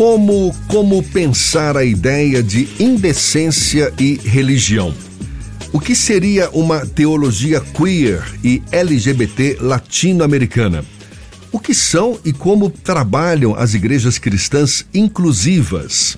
como, 0.00 0.56
como 0.66 1.02
pensar 1.02 1.76
a 1.76 1.84
ideia 1.84 2.42
de 2.42 2.66
indecência 2.80 3.92
e 3.98 4.14
religião? 4.14 4.94
O 5.74 5.78
que 5.78 5.94
seria 5.94 6.48
uma 6.52 6.86
teologia 6.86 7.60
queer 7.60 8.24
e 8.42 8.62
LGBT 8.72 9.58
latino-americana? 9.60 10.86
O 11.52 11.60
que 11.60 11.74
são 11.74 12.18
e 12.24 12.32
como 12.32 12.70
trabalham 12.70 13.54
as 13.54 13.74
igrejas 13.74 14.16
cristãs 14.16 14.86
inclusivas? 14.94 16.16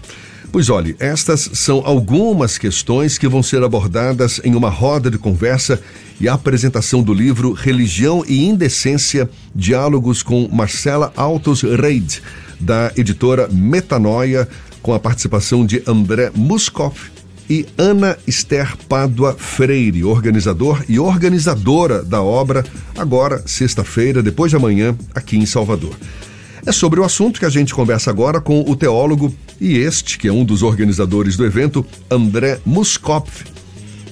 Pois 0.53 0.69
olhe, 0.69 0.95
estas 0.99 1.49
são 1.55 1.81
algumas 1.83 2.59
questões 2.59 3.17
que 3.17 3.27
vão 3.27 3.43
ser 3.43 3.63
abordadas 3.63 4.39
em 4.45 4.55
uma 4.55 4.69
roda 4.69 5.11
de 5.11 5.17
conversa 5.17 5.81
e 6.21 6.29
apresentação 6.29 7.03
do 7.03 7.15
livro 7.15 7.55
Religião 7.55 8.23
e 8.29 8.45
Indecência 8.45 9.31
Diálogos 9.55 10.23
com 10.23 10.47
Marcela 10.53 11.11
Altos 11.17 11.63
Reid, 11.63 12.23
da 12.61 12.93
editora 12.99 13.49
Metanoia, 13.51 14.47
com 14.83 14.93
a 14.93 15.01
participação 15.01 15.65
de 15.65 15.83
André 15.87 16.31
Muskov 16.35 16.99
e 17.49 17.65
Ana 17.79 18.19
Esther 18.27 18.77
Pádua 18.87 19.33
Freire, 19.33 20.05
organizador 20.05 20.85
e 20.87 20.99
organizadora 20.99 22.03
da 22.03 22.21
obra, 22.21 22.63
agora, 22.95 23.43
sexta-feira, 23.47 24.23
depois 24.23 24.51
de 24.51 24.57
amanhã, 24.57 24.95
aqui 25.15 25.39
em 25.39 25.47
Salvador. 25.47 25.97
É 26.65 26.71
sobre 26.71 27.01
o 27.01 27.05
assunto 27.05 27.41
que 27.41 27.45
a 27.45 27.51
gente 27.51 27.75
conversa 27.75 28.09
agora 28.09 28.41
com 28.41 28.61
o 28.61 28.77
teólogo 28.77 29.35
e 29.61 29.79
este, 29.79 30.17
que 30.17 30.29
é 30.29 30.33
um 30.33 30.45
dos 30.45 30.63
organizadores 30.63 31.37
do 31.37 31.45
evento, 31.45 31.85
André 32.09 32.61
Muskopf. 32.65 33.45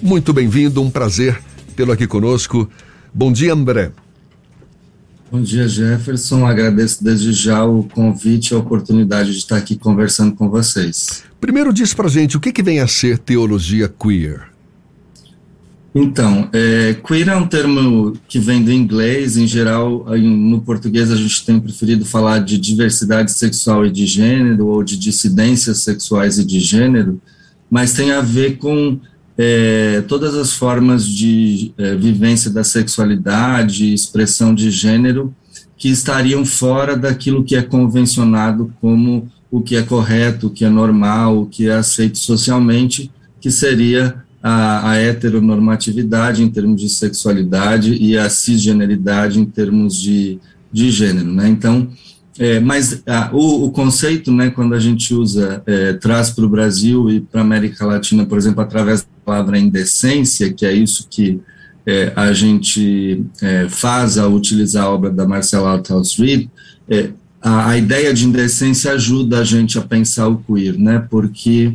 Muito 0.03 0.33
bem-vindo, 0.33 0.83
um 0.83 0.91
prazer 0.91 1.41
tê-lo 1.77 1.93
aqui 1.93 2.09
conosco. 2.09 2.69
Bom 3.15 3.33
dia, 3.33 3.53
André. 3.53 3.93
Bom 5.31 5.41
dia, 5.41 5.69
Jefferson. 5.69 6.45
Agradeço 6.45 7.05
desde 7.05 7.33
já 7.33 7.65
o 7.65 7.85
convite 7.85 8.51
e 8.51 8.55
a 8.55 8.59
oportunidade 8.59 9.31
de 9.31 9.39
estar 9.39 9.57
aqui 9.57 9.77
conversando 9.77 10.35
com 10.35 10.51
vocês. 10.51 11.23
Primeiro 11.41 11.73
diz 11.73 11.95
pra 11.95 12.09
gente 12.09 12.37
o 12.37 12.41
que, 12.41 12.53
que 12.53 12.65
vem 12.65 12.81
a 12.81 12.89
ser 12.89 13.17
teologia 13.19 13.89
queer. 13.89 14.49
Então, 15.93 16.49
é, 16.53 16.95
queer 16.95 17.29
é 17.29 17.37
um 17.37 17.47
termo 17.47 18.13
que 18.29 18.39
vem 18.39 18.63
do 18.63 18.73
inglês, 18.73 19.37
em 19.37 19.47
geral, 19.47 20.07
no 20.17 20.61
português 20.61 21.11
a 21.11 21.17
gente 21.17 21.45
tem 21.45 21.59
preferido 21.59 22.05
falar 22.05 22.39
de 22.39 22.59
diversidade 22.59 23.33
sexual 23.33 23.85
e 23.85 23.91
de 23.91 24.07
gênero, 24.07 24.69
ou 24.69 24.85
de 24.85 24.97
dissidências 24.97 25.79
sexuais 25.79 26.39
e 26.39 26.45
de 26.45 26.61
gênero, 26.61 27.21
mas 27.69 27.93
tem 27.93 28.13
a 28.13 28.21
ver 28.21 28.59
com 28.59 29.01
é, 29.37 30.03
todas 30.03 30.37
as 30.37 30.53
formas 30.53 31.05
de 31.09 31.73
é, 31.77 31.97
vivência 31.97 32.51
da 32.51 32.63
sexualidade, 32.63 33.93
expressão 33.93 34.55
de 34.55 34.71
gênero, 34.71 35.35
que 35.77 35.89
estariam 35.89 36.45
fora 36.45 36.97
daquilo 36.97 37.43
que 37.43 37.57
é 37.57 37.63
convencionado 37.63 38.73
como 38.81 39.29
o 39.51 39.61
que 39.61 39.75
é 39.75 39.83
correto, 39.83 40.47
o 40.47 40.51
que 40.51 40.65
é 40.65 40.69
normal, 40.69 41.43
o 41.43 41.47
que 41.47 41.69
é 41.69 41.73
aceito 41.73 42.19
socialmente, 42.19 43.11
que 43.41 43.51
seria 43.51 44.23
a, 44.43 44.91
a 44.91 44.97
heteronormatividade 44.97 46.43
em 46.43 46.49
termos 46.49 46.81
de 46.81 46.89
sexualidade 46.89 47.95
e 47.95 48.17
a 48.17 48.29
cisgeneridade 48.31 49.39
em 49.39 49.45
termos 49.45 50.01
de, 50.01 50.39
de 50.73 50.91
gênero, 50.91 51.33
né? 51.33 51.49
Então, 51.49 51.89
é, 52.39 52.59
mas 52.59 53.03
a, 53.07 53.31
o, 53.35 53.67
o, 53.67 53.71
conceito, 53.71 54.33
né, 54.33 54.49
quando 54.49 54.75
a 54.75 54.81
gente 54.81 55.13
usa, 55.13 55.63
é, 55.67 55.93
traz 55.93 56.31
para 56.31 56.45
o 56.45 56.49
Brasil 56.49 57.11
e 57.11 57.21
para 57.21 57.43
a 57.43 57.45
América 57.45 57.85
Latina, 57.85 58.25
por 58.25 58.39
exemplo, 58.39 58.63
através 58.63 59.03
da 59.03 59.09
palavra 59.25 59.59
indecência, 59.59 60.51
que 60.51 60.65
é 60.65 60.73
isso 60.73 61.07
que 61.11 61.39
é, 61.85 62.13
a 62.17 62.33
gente 62.33 63.25
é, 63.43 63.69
faz 63.69 64.17
ao 64.17 64.33
utilizar 64.33 64.85
a 64.85 64.91
obra 64.91 65.11
da 65.11 65.27
Marcela 65.27 65.71
Althaus 65.71 66.19
Reed, 66.19 66.49
é, 66.89 67.11
a, 67.43 67.71
a, 67.71 67.77
ideia 67.77 68.15
de 68.15 68.25
indecência 68.27 68.93
ajuda 68.93 69.41
a 69.41 69.45
gente 69.45 69.79
a 69.79 69.83
pensar 69.83 70.29
o 70.29 70.39
queer, 70.39 70.79
né, 70.79 71.07
porque 71.11 71.75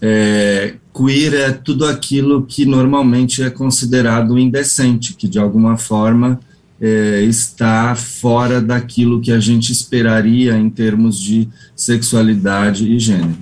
é, 0.00 0.74
queer 0.94 1.34
é 1.34 1.52
tudo 1.52 1.84
aquilo 1.84 2.44
que 2.46 2.64
normalmente 2.64 3.42
é 3.42 3.50
considerado 3.50 4.38
indecente, 4.38 5.14
que 5.14 5.28
de 5.28 5.38
alguma 5.38 5.76
forma 5.76 6.38
é, 6.80 7.22
está 7.22 7.94
fora 7.94 8.60
daquilo 8.60 9.20
que 9.20 9.32
a 9.32 9.40
gente 9.40 9.72
esperaria 9.72 10.56
em 10.56 10.70
termos 10.70 11.18
de 11.18 11.48
sexualidade 11.74 12.90
e 12.90 12.98
gênero. 12.98 13.36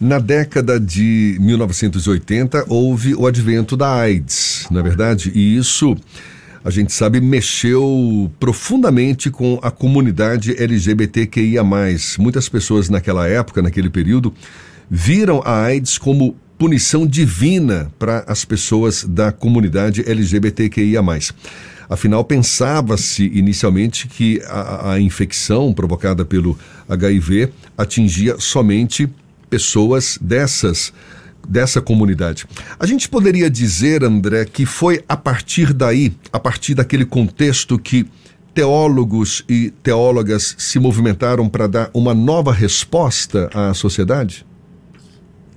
Na 0.00 0.18
década 0.18 0.80
de 0.80 1.36
1980 1.40 2.64
houve 2.68 3.14
o 3.14 3.26
advento 3.26 3.76
da 3.76 3.94
AIDS, 3.94 4.66
na 4.70 4.80
é 4.80 4.82
verdade, 4.82 5.30
e 5.34 5.56
isso 5.56 5.94
a 6.64 6.70
gente 6.70 6.92
sabe 6.92 7.20
mexeu 7.20 8.30
profundamente 8.40 9.30
com 9.30 9.58
a 9.62 9.70
comunidade 9.70 10.54
LGBTQIA+. 10.62 11.62
Muitas 12.18 12.48
pessoas 12.48 12.88
naquela 12.88 13.26
época, 13.26 13.62
naquele 13.62 13.88
período, 13.88 14.32
viram 14.90 15.40
a 15.44 15.62
AIDS 15.62 15.96
como 15.96 16.36
punição 16.58 17.06
divina 17.06 17.90
para 17.98 18.24
as 18.26 18.44
pessoas 18.44 19.04
da 19.04 19.30
comunidade 19.30 20.02
LGBTQIA+. 20.06 21.00
Afinal, 21.88 22.22
pensava-se 22.24 23.24
inicialmente 23.24 24.08
que 24.08 24.42
a, 24.46 24.92
a, 24.92 25.00
infecção 25.00 25.72
provocada 25.72 26.24
pelo 26.24 26.58
HIV 26.88 27.50
atingia 27.78 28.36
somente 28.38 29.08
pessoas 29.48 30.18
dessas 30.20 30.92
dessa 31.48 31.80
comunidade. 31.80 32.44
A 32.78 32.84
gente 32.84 33.08
poderia 33.08 33.48
dizer, 33.48 34.04
André, 34.04 34.44
que 34.44 34.66
foi 34.66 35.02
a 35.08 35.16
partir 35.16 35.72
daí, 35.72 36.12
a 36.30 36.38
partir 36.38 36.74
daquele 36.74 37.04
contexto 37.06 37.78
que 37.78 38.06
teólogos 38.52 39.42
e 39.48 39.70
teólogas 39.82 40.54
se 40.58 40.78
movimentaram 40.78 41.48
para 41.48 41.66
dar 41.66 41.90
uma 41.94 42.12
nova 42.12 42.52
resposta 42.52 43.48
à 43.54 43.72
sociedade? 43.72 44.44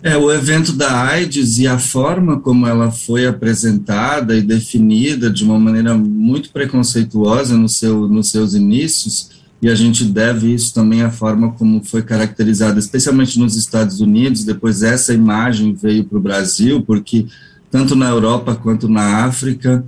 É, 0.06 0.18
o 0.18 0.30
evento 0.30 0.74
da 0.74 1.02
AIDS 1.02 1.60
e 1.60 1.66
a 1.66 1.80
forma 1.80 2.38
como 2.38 2.68
ela 2.68 2.92
foi 2.92 3.26
apresentada 3.26 4.36
e 4.36 4.42
definida 4.42 5.30
de 5.30 5.46
uma 5.46 5.58
maneira 5.58 5.96
muito 5.96 6.50
preconceituosa 6.50 7.56
no 7.56 7.70
seu, 7.70 8.06
nos 8.10 8.30
seus 8.30 8.54
inícios, 8.54 9.30
e 9.62 9.70
a 9.70 9.76
gente 9.76 10.04
deve 10.04 10.54
isso 10.54 10.74
também 10.74 11.04
à 11.04 11.10
forma 11.10 11.54
como 11.54 11.82
foi 11.82 12.02
caracterizada, 12.02 12.78
especialmente 12.80 13.40
nos 13.40 13.56
Estados 13.56 14.02
Unidos, 14.02 14.44
depois 14.44 14.84
essa 14.84 15.14
imagem 15.14 15.74
veio 15.74 16.04
para 16.04 16.18
o 16.18 16.22
Brasil, 16.22 16.82
porque 16.82 17.26
tanto 17.72 17.96
na 17.96 18.10
Europa 18.10 18.56
quanto 18.56 18.90
na 18.90 19.24
África, 19.24 19.86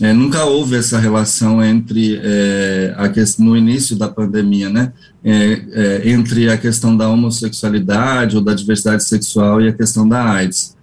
é, 0.00 0.12
nunca 0.12 0.44
houve 0.44 0.76
essa 0.76 0.98
relação 0.98 1.64
entre 1.64 2.20
é, 2.22 2.94
a 2.96 3.08
no 3.42 3.56
início 3.56 3.96
da 3.96 4.08
pandemia, 4.08 4.68
né, 4.68 4.92
é, 5.24 5.62
é, 5.72 6.10
entre 6.10 6.50
a 6.50 6.58
questão 6.58 6.96
da 6.96 7.08
homossexualidade 7.08 8.36
ou 8.36 8.42
da 8.42 8.52
diversidade 8.52 9.04
sexual 9.04 9.60
e 9.60 9.68
a 9.68 9.72
questão 9.72 10.06
da 10.06 10.22
AIDS. 10.22 10.76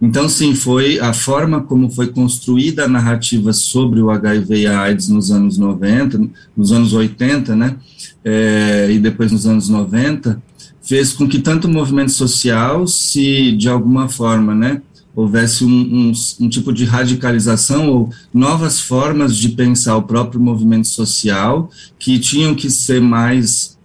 Então, 0.00 0.28
sim, 0.28 0.54
foi 0.54 0.98
a 0.98 1.12
forma 1.12 1.60
como 1.62 1.90
foi 1.90 2.06
construída 2.06 2.84
a 2.84 2.88
narrativa 2.88 3.52
sobre 3.52 4.00
o 4.00 4.10
HIV 4.10 4.60
e 4.60 4.66
a 4.66 4.80
AIDS 4.80 5.08
nos 5.08 5.30
anos 5.30 5.58
90, 5.58 6.20
nos 6.56 6.72
anos 6.72 6.92
80, 6.92 7.56
né, 7.56 7.76
é, 8.24 8.88
e 8.90 8.98
depois 8.98 9.32
nos 9.32 9.46
anos 9.46 9.68
90, 9.68 10.40
fez 10.80 11.12
com 11.12 11.28
que 11.28 11.40
tanto 11.40 11.66
o 11.66 11.70
movimento 11.70 12.12
social 12.12 12.86
se, 12.86 13.52
de 13.52 13.68
alguma 13.68 14.08
forma, 14.08 14.54
né, 14.54 14.80
houvesse 15.14 15.64
um, 15.64 15.68
um, 15.68 16.12
um, 16.40 16.48
tipo 16.48 16.72
de 16.72 16.84
radicalização 16.84 17.88
ou 17.88 18.10
novas 18.32 18.80
formas 18.80 19.36
de 19.36 19.50
pensar 19.50 19.96
o 19.96 20.02
próprio 20.02 20.40
movimento 20.40 20.86
social 20.86 21.70
que 21.98 22.18
tinham 22.18 22.54
que 22.54 22.70
ser 22.70 23.00
mais 23.00 23.76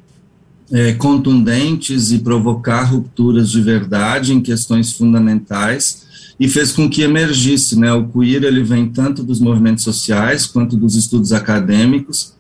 é, 0.72 0.94
contundentes 0.94 2.12
e 2.12 2.20
provocar 2.20 2.84
rupturas 2.84 3.50
de 3.50 3.62
verdade 3.62 4.34
em 4.34 4.42
questões 4.42 4.94
fundamentais 4.94 6.06
e 6.40 6.50
fez 6.50 6.72
com 6.72 6.90
que 6.90 7.02
emergisse, 7.02 7.80
né, 7.80 7.94
o 7.94 8.08
queer 8.08 8.44
ele 8.44 8.62
vem 8.62 8.90
tanto 8.90 9.24
dos 9.24 9.40
movimentos 9.40 9.84
sociais 9.84 10.46
quanto 10.46 10.76
dos 10.76 10.96
estudos 10.96 11.32
acadêmicos 11.32 12.35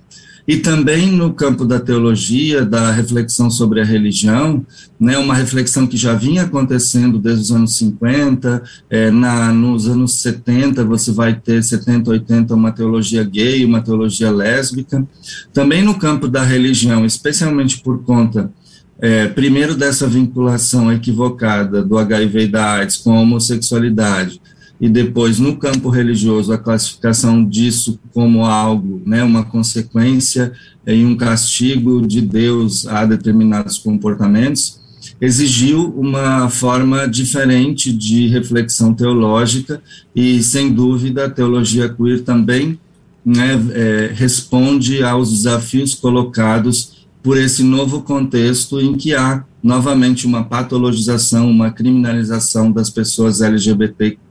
e 0.47 0.57
também 0.57 1.11
no 1.11 1.33
campo 1.33 1.65
da 1.65 1.79
teologia, 1.79 2.63
da 2.63 2.91
reflexão 2.91 3.49
sobre 3.49 3.81
a 3.81 3.85
religião, 3.85 4.65
né, 4.99 5.17
uma 5.17 5.33
reflexão 5.33 5.87
que 5.87 5.97
já 5.97 6.13
vinha 6.13 6.43
acontecendo 6.43 7.17
desde 7.17 7.43
os 7.43 7.51
anos 7.51 7.77
50, 7.77 8.63
é, 8.89 9.09
na, 9.09 9.51
nos 9.51 9.87
anos 9.87 10.21
70 10.21 10.83
você 10.85 11.11
vai 11.11 11.33
ter, 11.33 11.63
70, 11.63 12.11
80, 12.11 12.53
uma 12.53 12.71
teologia 12.71 13.23
gay, 13.23 13.65
uma 13.65 13.81
teologia 13.81 14.31
lésbica, 14.31 15.05
também 15.51 15.83
no 15.83 15.95
campo 15.95 16.27
da 16.27 16.43
religião, 16.43 17.05
especialmente 17.05 17.81
por 17.81 18.03
conta 18.03 18.51
é, 18.99 19.27
primeiro 19.27 19.75
dessa 19.75 20.07
vinculação 20.07 20.91
equivocada 20.91 21.83
do 21.83 21.97
HIV 21.97 22.43
e 22.43 22.47
da 22.47 22.73
AIDS 22.73 22.97
com 22.97 23.11
a 23.11 23.19
homossexualidade, 23.19 24.39
e 24.79 24.89
depois 24.89 25.39
no 25.39 25.55
campo 25.57 25.89
religioso 25.89 26.51
a 26.51 26.57
classificação 26.57 27.43
disso 27.43 27.99
como 28.13 28.43
algo, 28.43 29.01
né, 29.05 29.23
uma 29.23 29.43
consequência 29.43 30.51
e 30.85 31.03
um 31.05 31.15
castigo 31.15 32.05
de 32.05 32.21
Deus 32.21 32.85
a 32.87 33.05
determinados 33.05 33.77
comportamentos, 33.77 34.79
exigiu 35.19 35.93
uma 35.97 36.49
forma 36.49 37.07
diferente 37.07 37.91
de 37.91 38.27
reflexão 38.27 38.93
teológica 38.93 39.81
e 40.15 40.43
sem 40.43 40.73
dúvida 40.73 41.25
a 41.25 41.29
teologia 41.29 41.87
queer 41.87 42.23
também 42.23 42.77
né, 43.25 43.53
é, 43.73 44.11
responde 44.13 45.01
aos 45.03 45.31
desafios 45.31 45.95
colocados 45.95 47.07
por 47.23 47.37
esse 47.37 47.63
novo 47.63 48.03
contexto 48.03 48.79
em 48.79 48.93
que 48.93 49.15
há 49.15 49.43
novamente 49.63 50.27
uma 50.27 50.43
patologização, 50.43 51.49
uma 51.49 51.71
criminalização 51.71 52.71
das 52.71 52.91
pessoas 52.91 53.41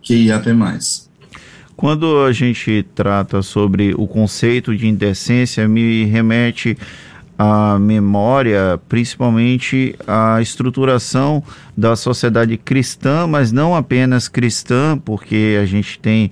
LGBTQIAP+. 0.05 0.45
Quando 1.77 2.25
a 2.25 2.33
gente 2.33 2.85
trata 2.95 3.43
sobre 3.43 3.95
o 3.97 4.07
conceito 4.07 4.77
de 4.77 4.87
indecência, 4.87 5.67
me 5.67 6.05
remete 6.05 6.79
à 7.37 7.79
memória, 7.81 8.81
principalmente 8.89 9.97
à 10.07 10.41
estruturação 10.41 11.43
da 11.77 11.97
sociedade 11.97 12.57
cristã, 12.57 13.27
mas 13.27 13.51
não 13.51 13.75
apenas 13.75 14.29
cristã, 14.29 14.97
porque 14.97 15.59
a 15.61 15.67
gente 15.67 15.99
tem 15.99 16.31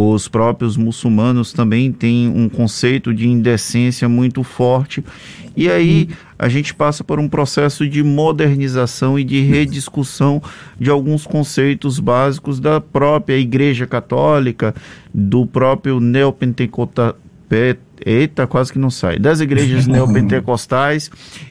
os 0.00 0.28
próprios 0.28 0.76
muçulmanos 0.76 1.52
também 1.52 1.90
têm 1.90 2.28
um 2.28 2.48
conceito 2.48 3.12
de 3.12 3.26
indecência 3.26 4.08
muito 4.08 4.44
forte. 4.44 5.02
E 5.56 5.68
aí 5.68 6.08
a 6.38 6.48
gente 6.48 6.72
passa 6.72 7.02
por 7.02 7.18
um 7.18 7.28
processo 7.28 7.84
de 7.84 8.00
modernização 8.04 9.18
e 9.18 9.24
de 9.24 9.40
rediscussão 9.40 10.40
de 10.78 10.88
alguns 10.88 11.26
conceitos 11.26 11.98
básicos 11.98 12.60
da 12.60 12.80
própria 12.80 13.36
Igreja 13.36 13.88
Católica, 13.88 14.72
do 15.12 15.44
próprio 15.44 15.98
neopentecostal. 15.98 17.16
Eita, 18.06 18.46
quase 18.46 18.72
que 18.72 18.78
não 18.78 18.90
sai. 18.90 19.18
Das 19.18 19.40
igrejas 19.40 19.88
neopentecostais 19.88 21.10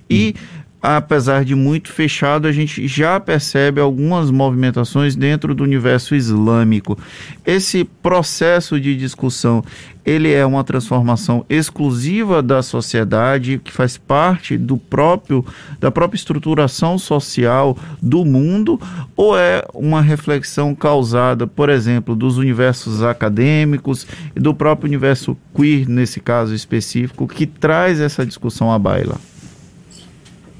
e 0.09 0.33
apesar 0.81 1.44
de 1.44 1.56
muito 1.56 1.91
fechado, 1.91 2.47
a 2.47 2.51
gente 2.51 2.88
já 2.88 3.19
percebe 3.19 3.81
algumas 3.81 4.29
movimentações 4.29 5.15
dentro 5.15 5.56
do 5.56 5.63
universo 5.63 6.15
islâmico. 6.15 6.97
Esse 7.45 7.83
processo 7.83 8.79
de 8.79 8.95
discussão, 8.95 9.63
ele 10.06 10.31
é 10.31 10.45
uma 10.45 10.63
transformação 10.63 11.45
exclusiva 11.50 12.41
da 12.41 12.62
sociedade 12.62 13.59
que 13.62 13.71
faz 13.71 13.97
parte 13.97 14.57
do 14.57 14.77
próprio 14.77 15.44
da 15.79 15.91
própria 15.91 16.18
estruturação 16.18 16.97
social 16.97 17.77
do 18.01 18.23
mundo 18.23 18.80
ou 19.18 19.38
é 19.38 19.65
uma 19.73 20.01
reflexão 20.01 20.73
causada, 20.73 21.45
por 21.45 21.69
exemplo, 21.69 22.15
dos 22.15 22.38
universos 22.38 23.03
acadêmicos 23.03 24.07
e 24.35 24.39
do 24.39 24.53
próprio 24.53 24.88
universo 24.88 25.35
queer 25.53 25.89
nesse 25.89 26.21
caso 26.21 26.53
específico 26.53 27.27
que 27.27 27.45
traz 27.45 28.00
essa 28.00 28.25
discussão 28.25 28.71
à 28.71 28.80
baila? 28.80 29.18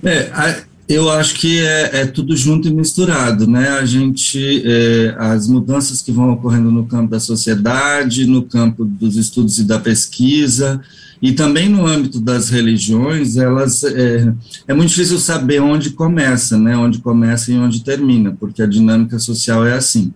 É, 0.04 0.64
eu 0.88 1.10
acho 1.12 1.36
que 1.36 1.60
é, 1.60 2.02
é, 2.02 2.06
tudo 2.06 2.36
junto 2.36 2.68
e 2.68 2.74
misturado, 2.74 3.46
né? 3.46 3.70
A 3.70 3.86
gente, 3.86 4.64
é, 4.66 5.16
as 5.18 5.48
mudanças 5.48 6.02
que 6.02 6.14
vão 6.14 6.32
ocorrendo 6.32 6.72
no 6.72 6.86
campo 6.86 7.12
da 7.12 7.20
sociedade, 7.20 8.26
no 8.26 8.44
campo 8.44 8.86
dos 8.86 9.18
estudos 9.18 9.60
e 9.60 9.66
da 9.66 9.80
pesquisa, 9.80 10.82
e 11.22 11.34
também 11.34 11.68
no 11.68 11.86
âmbito 11.86 12.22
das 12.22 12.50
religiões, 12.50 13.36
elas 13.36 13.84
é, 13.84 14.34
é 14.66 14.74
muito 14.74 14.90
difícil 14.90 15.20
saber 15.20 15.62
onde 15.62 15.90
começa, 15.90 16.58
né? 16.58 16.78
Onde 16.78 17.00
começa 17.00 17.52
e 17.52 17.58
onde 17.58 17.84
termina, 17.84 18.36
porque 18.40 18.62
a 18.62 18.68
dinâmica 18.68 19.20
social 19.20 19.66
é 19.66 19.74
assim. 19.74 20.14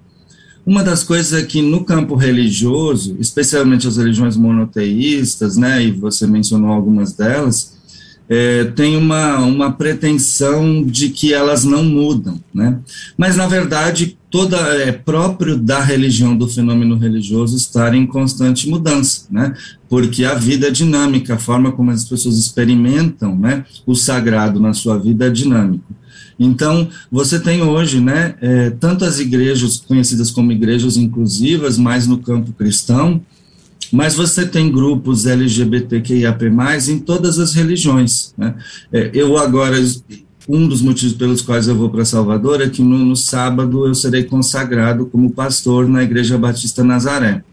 Uma 0.65 0.83
das 0.83 1.03
coisas 1.03 1.33
é 1.33 1.43
que 1.43 1.61
no 1.61 1.83
campo 1.83 2.15
religioso, 2.15 3.17
especialmente 3.19 3.87
as 3.87 3.97
religiões 3.97 4.37
monoteístas, 4.37 5.57
né? 5.57 5.83
E 5.83 5.91
você 5.91 6.25
mencionou 6.25 6.71
algumas 6.71 7.11
delas 7.11 7.80
é, 8.33 8.63
tem 8.63 8.95
uma, 8.95 9.39
uma 9.39 9.73
pretensão 9.73 10.85
de 10.85 11.09
que 11.09 11.33
elas 11.33 11.65
não 11.65 11.83
mudam, 11.83 12.39
né? 12.53 12.79
Mas, 13.17 13.35
na 13.35 13.45
verdade, 13.45 14.17
toda 14.29 14.55
é 14.55 14.89
próprio 14.93 15.57
da 15.57 15.81
religião, 15.81 16.37
do 16.37 16.47
fenômeno 16.47 16.95
religioso, 16.95 17.57
estar 17.57 17.93
em 17.93 18.05
constante 18.05 18.69
mudança, 18.69 19.25
né? 19.29 19.53
Porque 19.89 20.23
a 20.23 20.33
vida 20.33 20.69
é 20.69 20.71
dinâmica, 20.71 21.33
a 21.33 21.37
forma 21.37 21.73
como 21.73 21.91
as 21.91 22.05
pessoas 22.05 22.37
experimentam 22.37 23.37
né, 23.37 23.65
o 23.85 23.95
sagrado 23.95 24.61
na 24.61 24.73
sua 24.73 24.97
vida 24.97 25.27
é 25.27 25.29
dinâmico. 25.29 25.93
Então, 26.39 26.87
você 27.11 27.37
tem 27.37 27.61
hoje, 27.61 27.99
né, 27.99 28.35
é, 28.39 28.69
tanto 28.69 29.03
as 29.03 29.19
igrejas 29.19 29.75
conhecidas 29.75 30.31
como 30.31 30.53
igrejas 30.53 30.95
inclusivas, 30.95 31.77
mais 31.77 32.07
no 32.07 32.19
campo 32.19 32.53
cristão, 32.53 33.21
mas 33.91 34.15
você 34.15 34.45
tem 34.45 34.71
grupos 34.71 35.25
LGBTQIAP+, 35.25 36.45
em 36.89 36.99
todas 36.99 37.37
as 37.39 37.53
religiões. 37.53 38.33
Né? 38.37 38.55
É, 38.91 39.11
eu 39.13 39.37
agora, 39.37 39.77
um 40.47 40.67
dos 40.67 40.81
motivos 40.81 41.13
pelos 41.13 41.41
quais 41.41 41.67
eu 41.67 41.75
vou 41.75 41.89
para 41.89 42.05
Salvador 42.05 42.61
é 42.61 42.69
que 42.69 42.81
no, 42.81 42.97
no, 42.97 43.15
sábado 43.15 43.85
eu 43.85 43.93
serei 43.93 44.23
consagrado 44.23 45.05
como 45.05 45.31
pastor 45.31 45.87
na 45.87 46.03
Igreja 46.03 46.37
Batista 46.37 46.83
Nazaré. 46.83 47.43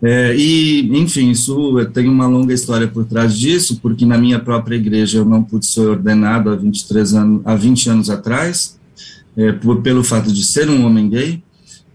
É, 0.00 0.36
e, 0.36 0.96
enfim, 0.96 1.30
isso 1.30 1.84
tem 1.92 2.08
uma 2.08 2.28
longa 2.28 2.54
história 2.54 2.86
por 2.86 3.04
trás 3.04 3.36
disso, 3.36 3.80
porque 3.82 4.06
na 4.06 4.16
minha 4.16 4.38
própria 4.38 4.76
igreja 4.76 5.18
eu 5.18 5.24
não 5.24 5.42
pude 5.42 5.66
ser 5.66 5.80
ordenado 5.80 6.50
há 6.50 6.54
23 6.54 7.14
anos, 7.14 7.42
há 7.44 7.54
20 7.56 7.90
anos 7.90 8.10
atrás, 8.10 8.78
é, 9.36 9.50
por, 9.52 9.82
pelo 9.82 10.04
fato 10.04 10.32
de 10.32 10.44
ser 10.44 10.70
um 10.70 10.86
homem 10.86 11.08
gay, 11.08 11.42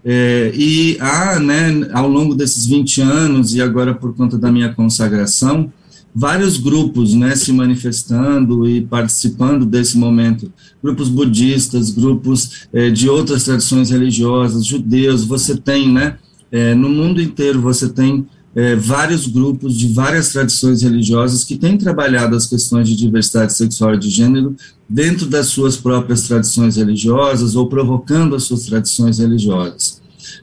é, 0.04 0.52
e 0.54 0.98
há, 1.00 1.40
né, 1.40 1.88
ao 1.92 2.08
longo 2.08 2.34
desses 2.34 2.66
20 2.66 3.00
anos, 3.00 3.54
e 3.54 3.62
agora 3.62 3.94
por 3.94 4.14
conta 4.14 4.36
da 4.36 4.52
minha 4.52 4.72
consagração, 4.74 5.72
vários 6.14 6.58
grupos 6.58 7.14
né, 7.14 7.34
se 7.34 7.52
manifestando 7.52 8.68
e 8.68 8.82
participando 8.82 9.64
desse 9.64 9.96
momento. 9.96 10.52
Grupos 10.82 11.08
budistas, 11.08 11.90
grupos 11.90 12.68
é, 12.72 12.90
de 12.90 13.08
outras 13.08 13.44
tradições 13.44 13.90
religiosas, 13.90 14.66
judeus, 14.66 15.24
você 15.24 15.56
tem, 15.56 15.90
né, 15.90 16.18
é, 16.52 16.74
no 16.74 16.88
mundo 16.88 17.20
inteiro, 17.20 17.60
você 17.60 17.88
tem 17.88 18.26
é, 18.54 18.76
vários 18.76 19.26
grupos 19.26 19.76
de 19.76 19.88
várias 19.88 20.30
tradições 20.30 20.82
religiosas 20.82 21.42
que 21.44 21.56
têm 21.56 21.76
trabalhado 21.76 22.36
as 22.36 22.46
questões 22.46 22.88
de 22.88 22.94
diversidade 22.94 23.52
sexual 23.52 23.94
e 23.94 23.98
de 23.98 24.08
gênero 24.08 24.54
dentro 24.88 25.26
das 25.26 25.48
suas 25.48 25.76
próprias 25.76 26.22
tradições 26.22 26.76
religiosas 26.76 27.56
ou 27.56 27.68
provocando 27.68 28.36
as 28.36 28.44
suas 28.44 28.64
tradições 28.66 29.18
religiosas. 29.18 30.00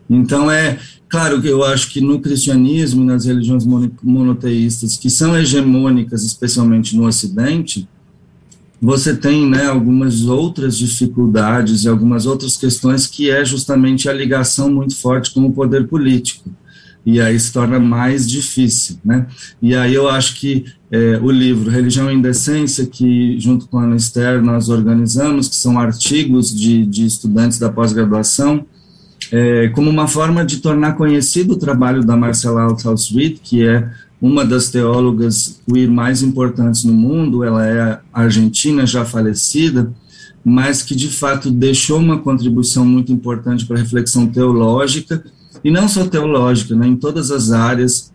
Então, 0.09 0.51
é 0.51 0.77
claro 1.07 1.41
que 1.41 1.47
eu 1.47 1.63
acho 1.63 1.89
que 1.89 2.01
no 2.01 2.19
cristianismo, 2.19 3.03
nas 3.03 3.25
religiões 3.25 3.65
monoteístas, 4.03 4.97
que 4.97 5.09
são 5.09 5.37
hegemônicas, 5.37 6.23
especialmente 6.23 6.97
no 6.97 7.07
Ocidente, 7.07 7.87
você 8.81 9.15
tem 9.15 9.47
né, 9.47 9.67
algumas 9.67 10.25
outras 10.25 10.77
dificuldades 10.77 11.83
e 11.83 11.87
algumas 11.87 12.25
outras 12.25 12.57
questões 12.57 13.05
que 13.07 13.29
é 13.29 13.45
justamente 13.45 14.09
a 14.09 14.13
ligação 14.13 14.71
muito 14.71 14.97
forte 14.97 15.31
com 15.33 15.45
o 15.45 15.53
poder 15.53 15.87
político 15.87 16.49
e 17.05 17.19
aí 17.19 17.39
se 17.39 17.51
torna 17.51 17.79
mais 17.79 18.29
difícil, 18.29 18.97
né? 19.03 19.25
E 19.61 19.75
aí 19.75 19.93
eu 19.93 20.07
acho 20.07 20.35
que 20.35 20.65
é, 20.91 21.17
o 21.21 21.31
livro 21.31 21.69
Religião 21.69 22.11
e 22.11 22.15
Indecência, 22.15 22.85
que 22.85 23.39
junto 23.39 23.67
com 23.67 23.79
a 23.79 23.83
Anaster 23.83 24.41
nós 24.41 24.69
organizamos, 24.69 25.47
que 25.47 25.55
são 25.55 25.79
artigos 25.79 26.53
de, 26.53 26.85
de 26.85 27.05
estudantes 27.05 27.57
da 27.57 27.69
pós-graduação, 27.69 28.65
é, 29.31 29.69
como 29.69 29.89
uma 29.89 30.07
forma 30.07 30.45
de 30.45 30.57
tornar 30.57 30.93
conhecido 30.93 31.53
o 31.53 31.57
trabalho 31.57 32.03
da 32.03 32.17
Marcela 32.17 32.63
Althaus-Witt, 32.63 33.39
que 33.41 33.65
é 33.65 33.89
uma 34.21 34.45
das 34.45 34.69
teólogas 34.69 35.59
queer 35.67 35.89
mais 35.89 36.21
importantes 36.21 36.83
no 36.83 36.93
mundo, 36.93 37.43
ela 37.43 37.65
é 37.65 37.99
argentina, 38.13 38.85
já 38.85 39.03
falecida, 39.03 39.91
mas 40.43 40.83
que 40.83 40.95
de 40.95 41.07
fato 41.07 41.49
deixou 41.49 41.99
uma 41.99 42.19
contribuição 42.19 42.85
muito 42.85 43.11
importante 43.11 43.65
para 43.65 43.77
a 43.77 43.79
reflexão 43.79 44.27
teológica, 44.27 45.23
e 45.63 45.71
não 45.71 45.87
só 45.87 46.05
teológica, 46.05 46.75
né, 46.75 46.87
em 46.87 46.95
todas 46.95 47.31
as 47.31 47.51
áreas 47.51 48.11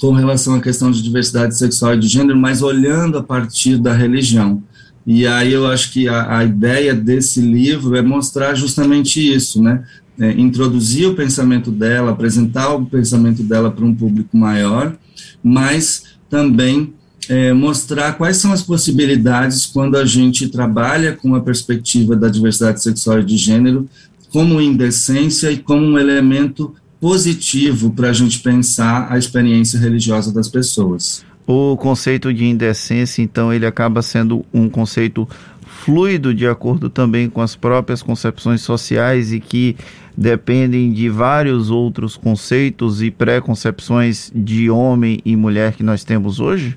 com 0.00 0.12
relação 0.12 0.54
à 0.54 0.60
questão 0.60 0.90
de 0.90 1.02
diversidade 1.02 1.56
sexual 1.56 1.94
e 1.94 1.98
de 1.98 2.08
gênero, 2.08 2.38
mas 2.38 2.62
olhando 2.62 3.18
a 3.18 3.22
partir 3.22 3.78
da 3.78 3.92
religião. 3.94 4.62
E 5.06 5.26
aí 5.26 5.52
eu 5.52 5.66
acho 5.66 5.92
que 5.92 6.08
a, 6.08 6.38
a 6.38 6.44
ideia 6.44 6.94
desse 6.94 7.40
livro 7.40 7.96
é 7.96 8.02
mostrar 8.02 8.54
justamente 8.54 9.20
isso, 9.20 9.62
né? 9.62 9.84
É, 10.18 10.32
introduzir 10.32 11.08
o 11.08 11.14
pensamento 11.14 11.70
dela, 11.70 12.10
apresentar 12.10 12.74
o 12.74 12.86
pensamento 12.86 13.42
dela 13.42 13.70
para 13.70 13.84
um 13.84 13.94
público 13.94 14.36
maior, 14.36 14.96
mas 15.42 16.04
também 16.28 16.94
é, 17.28 17.52
mostrar 17.52 18.14
quais 18.14 18.38
são 18.38 18.52
as 18.52 18.62
possibilidades 18.62 19.66
quando 19.66 19.96
a 19.96 20.04
gente 20.04 20.48
trabalha 20.48 21.12
com 21.12 21.34
a 21.34 21.40
perspectiva 21.40 22.16
da 22.16 22.28
diversidade 22.28 22.82
sexual 22.82 23.20
e 23.20 23.24
de 23.24 23.36
gênero 23.36 23.88
como 24.36 24.60
indecência 24.60 25.50
e 25.50 25.56
como 25.56 25.82
um 25.86 25.98
elemento 25.98 26.74
positivo 27.00 27.90
para 27.90 28.10
a 28.10 28.12
gente 28.12 28.40
pensar 28.40 29.10
a 29.10 29.16
experiência 29.16 29.80
religiosa 29.80 30.30
das 30.30 30.46
pessoas. 30.46 31.24
O 31.46 31.74
conceito 31.78 32.34
de 32.34 32.44
indecência, 32.44 33.22
então, 33.22 33.50
ele 33.50 33.64
acaba 33.64 34.02
sendo 34.02 34.44
um 34.52 34.68
conceito 34.68 35.26
fluido 35.64 36.34
de 36.34 36.46
acordo 36.46 36.90
também 36.90 37.30
com 37.30 37.40
as 37.40 37.56
próprias 37.56 38.02
concepções 38.02 38.60
sociais 38.60 39.32
e 39.32 39.40
que 39.40 39.74
dependem 40.14 40.92
de 40.92 41.08
vários 41.08 41.70
outros 41.70 42.14
conceitos 42.14 43.00
e 43.00 43.10
preconcepções 43.10 44.30
de 44.34 44.68
homem 44.68 45.18
e 45.24 45.34
mulher 45.34 45.72
que 45.72 45.82
nós 45.82 46.04
temos 46.04 46.40
hoje? 46.40 46.76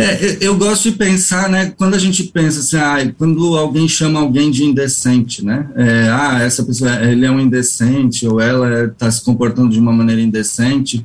É, 0.00 0.38
eu 0.40 0.56
gosto 0.56 0.90
de 0.90 0.96
pensar, 0.96 1.50
né, 1.50 1.74
quando 1.76 1.94
a 1.94 1.98
gente 1.98 2.24
pensa 2.24 2.60
assim, 2.60 2.78
ah, 2.78 3.12
quando 3.18 3.54
alguém 3.54 3.86
chama 3.86 4.18
alguém 4.18 4.50
de 4.50 4.64
indecente, 4.64 5.44
né, 5.44 5.68
é, 5.76 6.08
ah, 6.08 6.40
essa 6.40 6.62
pessoa, 6.62 6.90
ele 7.04 7.26
é 7.26 7.30
um 7.30 7.38
indecente, 7.38 8.26
ou 8.26 8.40
ela 8.40 8.86
está 8.86 9.10
se 9.10 9.22
comportando 9.22 9.68
de 9.68 9.78
uma 9.78 9.92
maneira 9.92 10.22
indecente, 10.22 11.04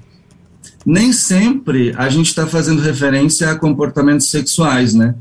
nem 0.85 1.11
sempre 1.11 1.93
a 1.97 2.07
gente 2.07 2.27
está 2.27 2.47
fazendo 2.47 2.81
referência 2.81 3.51
a 3.51 3.55
comportamentos 3.55 4.29
sexuais, 4.29 4.93
né, 4.93 5.13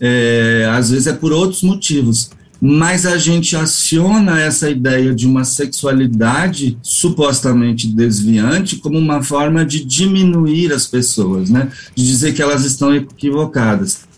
é, 0.00 0.68
às 0.72 0.90
vezes 0.90 1.06
é 1.06 1.12
por 1.12 1.30
outros 1.30 1.62
motivos, 1.62 2.30
mas 2.60 3.06
a 3.06 3.16
gente 3.16 3.56
aciona 3.56 4.40
essa 4.40 4.68
ideia 4.68 5.14
de 5.14 5.26
uma 5.26 5.44
sexualidade 5.44 6.76
supostamente 6.82 7.88
desviante 7.88 8.76
como 8.76 8.98
uma 8.98 9.22
forma 9.22 9.64
de 9.64 9.84
diminuir 9.84 10.72
as 10.72 10.86
pessoas, 10.86 11.48
né? 11.48 11.70
De 11.94 12.06
dizer 12.06 12.34
que 12.34 12.42
elas 12.42 12.64
estão 12.64 12.94
equivocadas. 12.94 14.09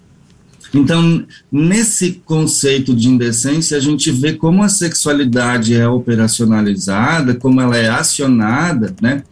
Então, 0.75 1.25
nesse 1.51 2.23
conceito 2.25 2.95
de 2.95 3.09
indecência, 3.09 3.77
a 3.77 3.81
gente 3.81 4.11
vê 4.11 4.33
como 4.33 4.63
a 4.63 4.69
sexualidade 4.69 5.75
é 5.75 5.87
operacionalizada, 5.87 7.35
como 7.35 7.61
ela 7.61 7.77
é 7.77 7.89
acionada, 7.89 8.95
né? 9.01 9.23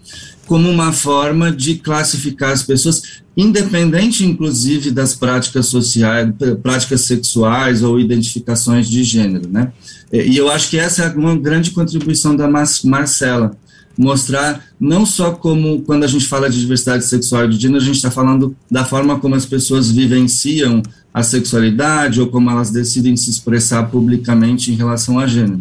Como 0.46 0.68
uma 0.68 0.92
forma 0.92 1.50
de 1.50 1.76
classificar 1.76 2.50
as 2.50 2.62
pessoas, 2.62 3.22
independente, 3.36 4.24
inclusive, 4.24 4.90
das 4.90 5.14
práticas 5.14 5.66
sociais, 5.66 6.28
práticas 6.62 7.02
sexuais 7.02 7.82
ou 7.82 7.98
identificações 7.98 8.88
de 8.88 9.02
gênero, 9.02 9.48
né? 9.48 9.72
E 10.12 10.36
eu 10.36 10.50
acho 10.50 10.68
que 10.68 10.78
essa 10.78 11.04
é 11.04 11.10
uma 11.10 11.36
grande 11.36 11.70
contribuição 11.70 12.36
da 12.36 12.50
Marcela, 12.84 13.56
mostrar 13.96 14.64
não 14.78 15.06
só 15.06 15.32
como, 15.32 15.82
quando 15.82 16.04
a 16.04 16.06
gente 16.06 16.26
fala 16.26 16.50
de 16.50 16.58
diversidade 16.58 17.04
sexual 17.04 17.44
e 17.44 17.48
de 17.48 17.60
gênero, 17.60 17.80
a 17.80 17.84
gente 17.84 17.96
está 17.96 18.10
falando 18.10 18.56
da 18.70 18.84
forma 18.84 19.18
como 19.18 19.34
as 19.34 19.46
pessoas 19.46 19.90
vivenciam 19.90 20.82
a 21.12 21.22
sexualidade 21.22 22.20
ou 22.20 22.28
como 22.28 22.50
elas 22.50 22.70
decidem 22.70 23.16
se 23.16 23.30
expressar 23.30 23.84
publicamente 23.90 24.70
em 24.70 24.76
relação 24.76 25.18
a 25.18 25.26
gênero. 25.26 25.60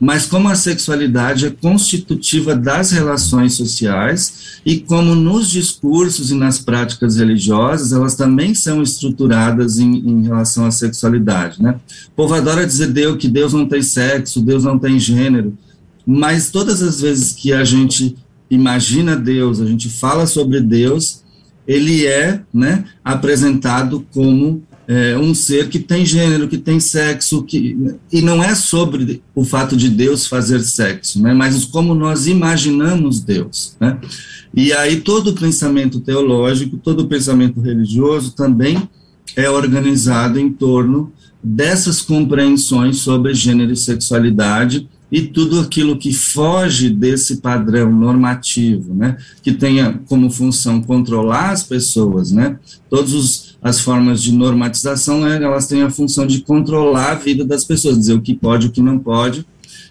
Mas 0.00 0.26
como 0.26 0.48
a 0.48 0.54
sexualidade 0.54 1.46
é 1.46 1.50
constitutiva 1.50 2.54
das 2.54 2.92
relações 2.92 3.54
sociais 3.54 4.60
e 4.64 4.78
como 4.78 5.14
nos 5.14 5.50
discursos 5.50 6.30
e 6.30 6.34
nas 6.34 6.58
práticas 6.58 7.16
religiosas 7.16 7.92
elas 7.92 8.14
também 8.14 8.54
são 8.54 8.80
estruturadas 8.80 9.78
em, 9.78 9.96
em 9.96 10.22
relação 10.22 10.66
à 10.66 10.70
sexualidade, 10.70 11.60
né? 11.60 11.80
O 12.08 12.10
povo 12.14 12.34
adora 12.34 12.66
dizer 12.66 12.88
Deus 12.88 13.16
que 13.18 13.28
Deus 13.28 13.52
não 13.52 13.66
tem 13.66 13.82
sexo, 13.82 14.40
Deus 14.40 14.62
não 14.62 14.78
tem 14.78 15.00
gênero, 15.00 15.58
mas 16.06 16.50
todas 16.50 16.80
as 16.80 17.00
vezes 17.00 17.32
que 17.32 17.52
a 17.52 17.64
gente 17.64 18.16
imagina 18.48 19.16
Deus, 19.16 19.60
a 19.60 19.66
gente 19.66 19.90
fala 19.90 20.26
sobre 20.26 20.60
Deus, 20.60 21.22
ele 21.66 22.06
é, 22.06 22.40
né, 22.54 22.84
apresentado 23.04 24.06
como 24.12 24.62
é, 24.88 25.18
um 25.18 25.34
ser 25.34 25.68
que 25.68 25.78
tem 25.78 26.06
gênero, 26.06 26.48
que 26.48 26.56
tem 26.56 26.80
sexo, 26.80 27.42
que, 27.42 27.76
e 28.10 28.22
não 28.22 28.42
é 28.42 28.54
sobre 28.54 29.22
o 29.34 29.44
fato 29.44 29.76
de 29.76 29.90
Deus 29.90 30.26
fazer 30.26 30.60
sexo, 30.60 31.20
né, 31.20 31.34
mas 31.34 31.66
como 31.66 31.94
nós 31.94 32.26
imaginamos 32.26 33.20
Deus. 33.20 33.76
Né? 33.78 33.98
E 34.56 34.72
aí 34.72 35.02
todo 35.02 35.28
o 35.28 35.34
pensamento 35.34 36.00
teológico, 36.00 36.78
todo 36.78 37.00
o 37.00 37.06
pensamento 37.06 37.60
religioso 37.60 38.32
também 38.32 38.88
é 39.36 39.50
organizado 39.50 40.38
em 40.40 40.50
torno 40.50 41.12
dessas 41.44 42.00
compreensões 42.00 42.96
sobre 42.96 43.34
gênero 43.34 43.72
e 43.72 43.76
sexualidade, 43.76 44.88
e 45.10 45.22
tudo 45.22 45.60
aquilo 45.60 45.96
que 45.96 46.12
foge 46.12 46.90
desse 46.90 47.38
padrão 47.38 47.90
normativo, 47.92 48.94
né, 48.94 49.18
que 49.42 49.52
tenha 49.52 50.00
como 50.06 50.30
função 50.30 50.80
controlar 50.80 51.50
as 51.50 51.62
pessoas, 51.62 52.32
né, 52.32 52.58
todas 52.88 53.47
as 53.62 53.80
formas 53.80 54.22
de 54.22 54.32
normatização, 54.32 55.20
né, 55.20 55.42
elas 55.42 55.66
têm 55.66 55.82
a 55.82 55.90
função 55.90 56.26
de 56.26 56.40
controlar 56.40 57.12
a 57.12 57.14
vida 57.14 57.44
das 57.44 57.64
pessoas, 57.64 57.98
dizer 57.98 58.14
o 58.14 58.20
que 58.20 58.34
pode, 58.34 58.68
o 58.68 58.70
que 58.70 58.80
não 58.80 58.98
pode, 58.98 59.44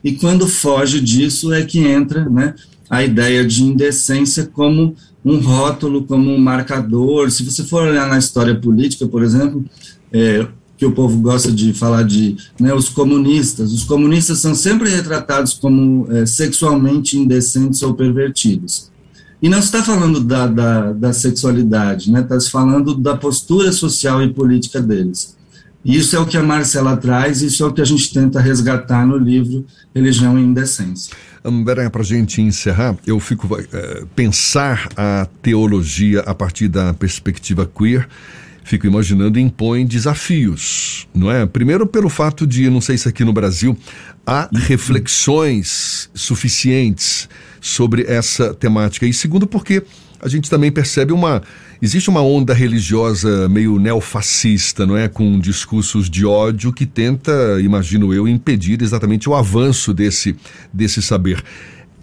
e 0.03 0.13
quando 0.13 0.47
foge 0.47 1.01
disso 1.01 1.51
é 1.51 1.63
que 1.63 1.79
entra, 1.79 2.29
né, 2.29 2.55
a 2.89 3.03
ideia 3.03 3.45
de 3.45 3.63
indecência 3.63 4.45
como 4.45 4.95
um 5.24 5.38
rótulo, 5.39 6.05
como 6.05 6.31
um 6.31 6.38
marcador. 6.38 7.29
Se 7.29 7.43
você 7.43 7.63
for 7.63 7.83
olhar 7.83 8.07
na 8.07 8.17
história 8.17 8.55
política, 8.55 9.05
por 9.07 9.24
exemplo, 9.24 9.65
é, 10.13 10.47
que 10.77 10.86
o 10.86 10.91
povo 10.91 11.17
gosta 11.17 11.51
de 11.51 11.74
falar 11.74 12.03
de 12.03 12.38
né, 12.59 12.74
os 12.74 12.88
comunistas. 12.88 13.74
Os 13.74 13.83
comunistas 13.83 14.39
são 14.39 14.55
sempre 14.55 14.89
retratados 14.89 15.53
como 15.53 16.07
é, 16.12 16.25
sexualmente 16.25 17.17
indecentes 17.17 17.81
ou 17.81 17.93
pervertidos. 17.93 18.89
E 19.41 19.50
não 19.50 19.60
se 19.60 19.65
está 19.65 19.84
falando 19.84 20.20
da, 20.20 20.48
da, 20.48 20.91
da 20.94 21.13
sexualidade, 21.13 22.08
está 22.08 22.22
né, 22.22 22.24
tá 22.24 22.39
se 22.39 22.50
falando 22.50 22.96
da 22.96 23.15
postura 23.15 23.72
social 23.72 24.22
e 24.24 24.34
política 24.34 24.82
deles. 24.82 25.38
E 25.86 25.96
isso 25.96 26.15
é 26.15 26.20
o 26.20 26.25
que 26.25 26.36
a 26.36 26.44
Marcela 26.44 26.98
traz, 26.98 27.41
isso 27.41 27.63
é 27.63 27.67
o 27.67 27.72
que 27.72 27.79
a 27.79 27.86
gente 27.86 28.12
tenta 28.12 28.41
resgatar 28.41 29.06
no 29.06 29.17
livro 29.17 29.65
Religião 29.94 30.38
e 30.38 30.41
Indecência. 30.41 31.15
André, 31.46 31.88
para 31.89 32.01
a 32.01 32.06
gente 32.06 32.41
encerrar, 32.41 32.98
eu 33.06 33.20
fico 33.20 33.48
é, 33.58 34.03
pensar 34.15 34.89
a 34.98 35.27
teologia 35.41 36.22
a 36.22 36.36
partir 36.36 36.67
da 36.67 36.94
perspectiva 36.94 37.65
queer 37.65 38.08
fico 38.67 38.86
imaginando, 38.86 39.39
impõe 39.39 39.86
desafios, 39.86 41.07
não 41.15 41.31
é? 41.31 41.45
Primeiro 41.45 41.88
pelo 41.88 42.09
fato 42.09 42.45
de, 42.45 42.69
não 42.69 42.81
sei 42.81 42.97
se 42.97 43.07
aqui 43.07 43.24
no 43.24 43.31
Brasil 43.31 43.77
há 44.25 44.50
reflexões 44.53 46.09
suficientes 46.13 47.29
sobre 47.62 48.03
essa 48.03 48.53
temática. 48.53 49.05
E 49.05 49.13
segundo 49.13 49.47
porque 49.47 49.83
a 50.19 50.27
gente 50.27 50.50
também 50.50 50.69
percebe 50.69 51.13
uma 51.13 51.41
existe 51.81 52.09
uma 52.09 52.21
onda 52.21 52.53
religiosa 52.53 53.47
meio 53.47 53.79
neofascista, 53.79 54.86
não 54.86 54.97
é, 54.97 55.07
com 55.07 55.39
discursos 55.39 56.09
de 56.09 56.25
ódio 56.25 56.74
que 56.74 56.86
tenta, 56.86 57.31
imagino 57.62 58.13
eu, 58.13 58.27
impedir 58.27 58.81
exatamente 58.81 59.29
o 59.29 59.36
avanço 59.36 59.93
desse 59.93 60.36
desse 60.74 61.01
saber. 61.01 61.41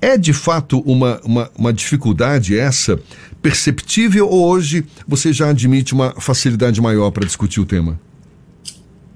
É 0.05 0.19
de 0.19 0.35
fato 0.35 0.81
uma, 0.81 1.19
uma, 1.25 1.51
uma 1.57 1.73
dificuldade 1.73 2.59
essa 2.59 3.01
perceptível 3.41 4.29
ou 4.29 4.51
hoje 4.51 4.85
você 5.09 5.33
já 5.33 5.49
admite 5.49 5.95
uma 5.95 6.13
facilidade 6.21 6.79
maior 6.79 7.11
para 7.11 7.25
discutir 7.25 7.59
o 7.59 7.65
tema? 7.65 7.99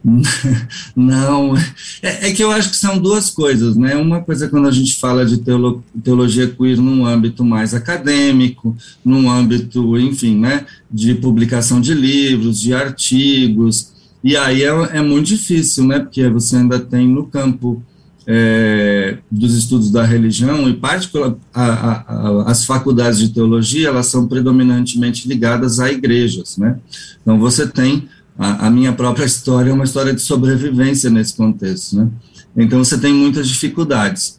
Não, 0.96 1.54
é, 2.02 2.30
é, 2.30 2.32
que 2.32 2.42
eu 2.42 2.50
acho 2.50 2.70
que 2.70 2.76
são 2.78 2.98
duas 2.98 3.28
coisas, 3.28 3.76
né? 3.76 3.96
Uma 3.96 4.22
coisa 4.22 4.46
é 4.46 4.48
quando 4.48 4.66
a 4.66 4.70
gente 4.70 4.96
fala 4.96 5.26
de 5.26 5.36
teolo, 5.36 5.84
teologia 6.02 6.48
queer 6.48 6.78
num 6.78 7.04
âmbito 7.04 7.44
mais 7.44 7.74
acadêmico, 7.74 8.74
num 9.04 9.30
âmbito, 9.30 9.98
enfim, 9.98 10.38
né, 10.38 10.64
de 10.90 11.14
publicação 11.16 11.82
de 11.82 11.92
livros, 11.92 12.58
de 12.58 12.72
artigos, 12.72 13.92
e 14.24 14.38
aí 14.38 14.62
é, 14.62 14.68
é 14.68 15.02
muito 15.02 15.26
difícil, 15.26 15.84
né? 15.84 16.00
Porque 16.00 16.26
você 16.30 16.56
ainda 16.56 16.80
tem 16.80 17.06
no 17.06 17.26
campo 17.26 17.82
é, 18.30 19.16
dos 19.30 19.54
estudos 19.54 19.90
da 19.90 20.04
religião, 20.04 20.68
e 20.68 20.74
particular, 20.74 21.34
a, 21.54 21.64
a, 21.64 21.92
a, 21.92 22.50
as 22.50 22.62
faculdades 22.66 23.18
de 23.18 23.30
teologia, 23.30 23.88
elas 23.88 24.08
são 24.08 24.28
predominantemente 24.28 25.26
ligadas 25.26 25.80
a 25.80 25.90
igrejas, 25.90 26.58
né? 26.58 26.78
Então, 27.22 27.38
você 27.38 27.66
tem, 27.66 28.06
a, 28.38 28.68
minha 28.68 28.92
própria 28.92 29.24
história 29.24 29.70
é 29.70 29.72
uma 29.72 29.84
história 29.84 30.12
de 30.12 30.20
sobrevivência 30.20 31.08
nesse 31.08 31.34
contexto, 31.34 31.96
né? 31.96 32.08
Então, 32.54 32.84
você 32.84 32.98
tem 32.98 33.14
muitas 33.14 33.48
dificuldades. 33.48 34.38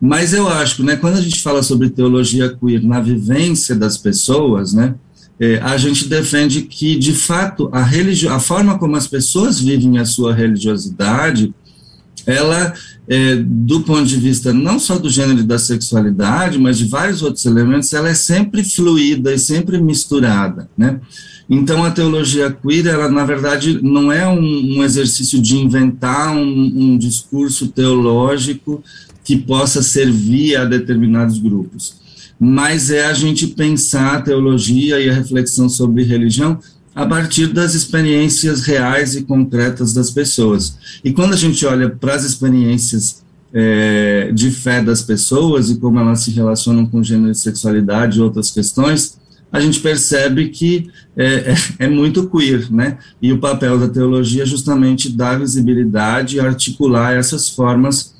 Mas 0.00 0.32
eu 0.32 0.48
acho, 0.48 0.82
né, 0.82 0.96
quando 0.96 1.18
a 1.18 1.20
gente 1.20 1.40
fala 1.40 1.62
sobre 1.62 1.90
teologia 1.90 2.56
queer 2.56 2.82
na 2.82 3.00
vivência 3.00 3.74
das 3.74 3.96
pessoas, 3.96 4.72
né, 4.72 4.94
é, 5.38 5.58
a 5.58 5.76
gente 5.76 6.08
defende 6.08 6.62
que, 6.62 6.96
de 6.96 7.12
fato, 7.12 7.70
a, 7.72 7.88
a 8.34 8.40
forma 8.40 8.78
como 8.78 8.96
as 8.96 9.06
pessoas 9.06 9.60
vivem 9.60 9.98
a 9.98 10.04
sua 10.04 10.34
religiosidade, 10.34 11.54
ela, 12.28 12.74
é, 13.08 13.36
do 13.36 13.80
ponto 13.80 14.04
de 14.04 14.18
vista 14.18 14.52
não 14.52 14.78
só 14.78 14.98
do 14.98 15.08
gênero 15.08 15.40
e 15.40 15.44
da 15.44 15.58
sexualidade, 15.58 16.58
mas 16.58 16.76
de 16.76 16.84
vários 16.84 17.22
outros 17.22 17.46
elementos, 17.46 17.90
ela 17.94 18.10
é 18.10 18.14
sempre 18.14 18.62
fluida 18.62 19.32
e 19.32 19.38
sempre 19.38 19.80
misturada, 19.80 20.68
né? 20.76 21.00
Então, 21.48 21.82
a 21.82 21.90
teologia 21.90 22.50
queer, 22.50 22.86
ela, 22.86 23.08
na 23.08 23.24
verdade, 23.24 23.80
não 23.82 24.12
é 24.12 24.28
um, 24.28 24.76
um 24.76 24.84
exercício 24.84 25.40
de 25.40 25.56
inventar 25.56 26.36
um, 26.36 26.42
um 26.42 26.98
discurso 26.98 27.68
teológico 27.68 28.84
que 29.24 29.38
possa 29.38 29.82
servir 29.82 30.56
a 30.56 30.66
determinados 30.66 31.38
grupos, 31.38 31.94
mas 32.38 32.90
é 32.90 33.06
a 33.06 33.14
gente 33.14 33.46
pensar 33.46 34.16
a 34.16 34.20
teologia 34.20 35.00
e 35.00 35.08
a 35.08 35.14
reflexão 35.14 35.70
sobre 35.70 36.02
religião 36.02 36.58
a 36.98 37.06
partir 37.06 37.46
das 37.46 37.74
experiências 37.76 38.62
reais 38.62 39.14
e 39.14 39.22
concretas 39.22 39.92
das 39.92 40.10
pessoas. 40.10 40.76
E 41.04 41.12
quando 41.12 41.32
a 41.32 41.36
gente 41.36 41.64
olha 41.64 41.88
para 41.88 42.16
as 42.16 42.24
experiências 42.24 43.22
é, 43.54 44.32
de 44.34 44.50
fé 44.50 44.82
das 44.82 45.00
pessoas 45.00 45.70
e 45.70 45.78
como 45.78 46.00
elas 46.00 46.22
se 46.22 46.32
relacionam 46.32 46.84
com 46.84 47.00
gênero 47.00 47.30
e 47.30 47.36
sexualidade 47.36 48.18
e 48.18 48.20
outras 48.20 48.50
questões, 48.50 49.16
a 49.52 49.60
gente 49.60 49.78
percebe 49.78 50.48
que 50.48 50.90
é, 51.16 51.52
é, 51.52 51.56
é, 51.84 51.88
muito 51.88 52.28
queer, 52.28 52.68
né? 52.68 52.98
E 53.22 53.32
o 53.32 53.38
papel 53.38 53.78
da 53.78 53.88
teologia 53.88 54.42
é 54.42 54.46
justamente 54.46 55.08
dar 55.08 55.38
visibilidade 55.38 56.34
e 56.34 56.40
articular 56.40 57.12
essas 57.12 57.48
formas 57.48 58.12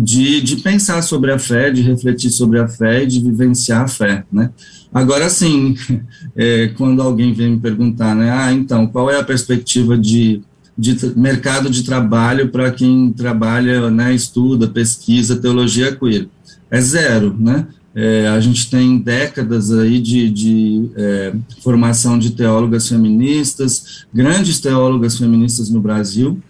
de, 0.00 0.40
de 0.40 0.56
pensar 0.56 1.02
sobre 1.02 1.32
a 1.32 1.38
fé, 1.38 1.70
de 1.70 1.82
refletir 1.82 2.30
sobre 2.30 2.58
a 2.58 2.68
fé 2.68 3.02
e 3.02 3.06
de 3.06 3.20
vivenciar 3.20 3.82
a 3.82 3.88
fé, 3.88 4.24
né? 4.32 4.50
Agora 4.92 5.28
sim, 5.28 5.76
é, 6.36 6.68
quando 6.76 7.02
alguém 7.02 7.32
vem 7.32 7.52
me 7.52 7.58
perguntar, 7.58 8.14
né, 8.14 8.30
ah, 8.30 8.52
então, 8.52 8.86
qual 8.86 9.10
é 9.10 9.18
a 9.18 9.24
perspectiva 9.24 9.98
de, 9.98 10.40
de 10.76 10.96
mercado 11.16 11.68
de 11.68 11.82
trabalho 11.82 12.48
para 12.48 12.70
quem 12.70 13.12
trabalha, 13.12 13.90
né, 13.90 14.14
estuda, 14.14 14.68
pesquisa 14.68 15.36
teologia 15.36 15.94
queer? 15.94 16.28
É 16.70 16.80
zero, 16.80 17.34
né? 17.38 17.66
É, 17.94 18.28
a 18.28 18.38
gente 18.38 18.70
tem 18.70 18.98
décadas 18.98 19.72
aí 19.72 19.98
de, 19.98 20.30
de 20.30 20.90
é, 20.94 21.32
formação 21.62 22.18
de 22.18 22.30
teólogas 22.30 22.88
feministas, 22.88 24.06
grandes 24.14 24.60
teólogas 24.60 25.18
feministas 25.18 25.68
no 25.70 25.80
Brasil, 25.80 26.40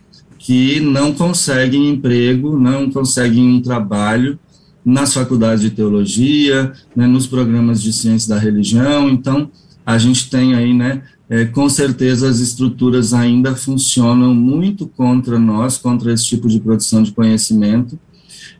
que 0.48 0.80
não 0.80 1.12
conseguem 1.12 1.90
emprego, 1.90 2.58
não 2.58 2.90
conseguem 2.90 3.46
um 3.46 3.60
trabalho 3.60 4.38
nas 4.82 5.12
faculdades 5.12 5.60
de 5.60 5.68
teologia, 5.68 6.72
né, 6.96 7.06
nos 7.06 7.26
programas 7.26 7.82
de 7.82 7.92
ciência 7.92 8.30
da 8.30 8.40
religião. 8.40 9.10
Então, 9.10 9.50
a 9.84 9.98
gente 9.98 10.30
tem 10.30 10.54
aí, 10.54 10.72
né, 10.72 11.02
é, 11.28 11.44
com 11.44 11.68
certeza 11.68 12.30
as 12.30 12.40
estruturas 12.40 13.12
ainda 13.12 13.54
funcionam 13.54 14.34
muito 14.34 14.86
contra 14.86 15.38
nós, 15.38 15.76
contra 15.76 16.14
esse 16.14 16.24
tipo 16.24 16.48
de 16.48 16.58
produção 16.58 17.02
de 17.02 17.12
conhecimento. 17.12 17.98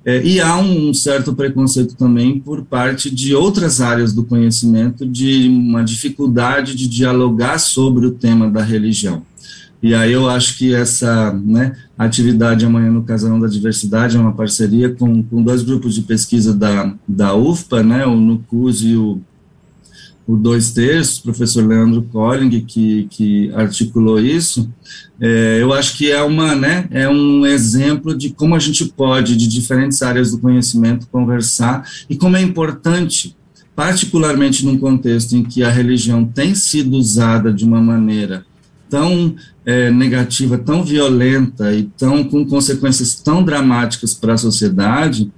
É, 0.04 0.22
e 0.22 0.42
há 0.42 0.58
um 0.58 0.92
certo 0.92 1.34
preconceito 1.34 1.96
também 1.96 2.38
por 2.38 2.66
parte 2.66 3.10
de 3.10 3.34
outras 3.34 3.80
áreas 3.80 4.12
do 4.12 4.24
conhecimento, 4.24 5.06
de 5.06 5.48
uma 5.48 5.82
dificuldade 5.82 6.74
de 6.74 6.86
dialogar 6.86 7.58
sobre 7.58 8.04
o 8.04 8.10
tema 8.10 8.50
da 8.50 8.62
religião. 8.62 9.22
E 9.82 9.94
aí 9.94 10.12
eu 10.12 10.28
acho 10.28 10.58
que 10.58 10.74
essa 10.74 11.32
né, 11.32 11.76
atividade 11.96 12.66
amanhã 12.66 12.90
no 12.90 13.04
Casarão 13.04 13.38
da 13.38 13.46
Diversidade 13.46 14.16
é 14.16 14.20
uma 14.20 14.32
parceria 14.32 14.92
com, 14.92 15.22
com 15.22 15.42
dois 15.42 15.62
grupos 15.62 15.94
de 15.94 16.02
pesquisa 16.02 16.52
da, 16.52 16.92
da 17.06 17.34
UFPA, 17.34 17.82
né, 17.82 18.04
o 18.04 18.16
NUCUS 18.16 18.82
e 18.82 18.96
o 18.96 19.20
o 20.28 20.36
dois 20.36 20.72
terços, 20.72 21.18
professor 21.18 21.66
Leandro 21.66 22.02
Colling, 22.02 22.50
que, 22.60 23.08
que 23.10 23.50
articulou 23.54 24.20
isso, 24.20 24.68
é, 25.18 25.56
eu 25.62 25.72
acho 25.72 25.96
que 25.96 26.12
é, 26.12 26.22
uma, 26.22 26.54
né, 26.54 26.86
é 26.90 27.08
um 27.08 27.46
exemplo 27.46 28.14
de 28.14 28.28
como 28.28 28.54
a 28.54 28.58
gente 28.58 28.84
pode, 28.84 29.34
de 29.34 29.48
diferentes 29.48 30.02
áreas 30.02 30.30
do 30.30 30.38
conhecimento, 30.38 31.08
conversar 31.10 31.82
e 32.10 32.14
como 32.14 32.36
é 32.36 32.42
importante, 32.42 33.34
particularmente 33.74 34.66
num 34.66 34.76
contexto 34.76 35.34
em 35.34 35.42
que 35.42 35.62
a 35.62 35.70
religião 35.70 36.26
tem 36.26 36.54
sido 36.54 36.98
usada 36.98 37.50
de 37.50 37.64
uma 37.64 37.80
maneira 37.80 38.44
tão 38.88 39.34
é, 39.64 39.90
negativa, 39.90 40.56
tão 40.58 40.82
violenta 40.82 41.72
e 41.72 41.84
tão 41.96 42.24
com 42.24 42.44
consequências 42.46 43.14
tão 43.14 43.42
dramáticas 43.42 44.14
para 44.14 44.34
a 44.34 44.38
sociedade, 44.38 45.30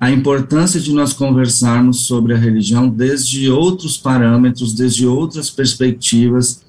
a 0.00 0.10
importância 0.10 0.78
de 0.78 0.92
nós 0.92 1.12
conversarmos 1.12 2.06
sobre 2.06 2.32
a 2.32 2.38
religião 2.38 2.88
desde 2.88 3.50
outros 3.50 3.96
parâmetros, 3.96 4.72
desde 4.72 5.06
outras 5.06 5.50
perspectivas, 5.50 6.62